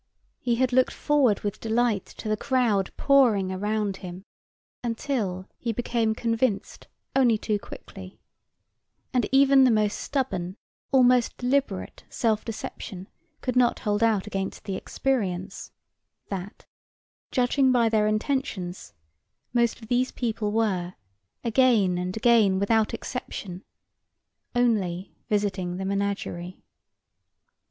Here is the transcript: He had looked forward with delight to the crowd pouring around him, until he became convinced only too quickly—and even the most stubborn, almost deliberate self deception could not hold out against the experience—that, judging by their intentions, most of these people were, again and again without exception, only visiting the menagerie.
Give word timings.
He 0.39 0.55
had 0.55 0.73
looked 0.73 0.93
forward 0.95 1.41
with 1.41 1.59
delight 1.59 2.07
to 2.17 2.27
the 2.27 2.35
crowd 2.35 2.89
pouring 2.97 3.51
around 3.51 3.97
him, 3.97 4.23
until 4.83 5.47
he 5.59 5.71
became 5.71 6.15
convinced 6.15 6.87
only 7.15 7.37
too 7.37 7.59
quickly—and 7.59 9.29
even 9.31 9.63
the 9.63 9.69
most 9.69 9.99
stubborn, 9.99 10.57
almost 10.91 11.37
deliberate 11.37 12.03
self 12.09 12.43
deception 12.43 13.09
could 13.41 13.55
not 13.55 13.81
hold 13.81 14.01
out 14.01 14.25
against 14.25 14.63
the 14.63 14.75
experience—that, 14.75 16.65
judging 17.29 17.71
by 17.71 17.87
their 17.87 18.07
intentions, 18.07 18.95
most 19.53 19.83
of 19.83 19.87
these 19.87 20.11
people 20.11 20.51
were, 20.51 20.95
again 21.43 21.99
and 21.99 22.17
again 22.17 22.57
without 22.57 22.91
exception, 22.95 23.63
only 24.55 25.13
visiting 25.29 25.77
the 25.77 25.85
menagerie. 25.85 26.57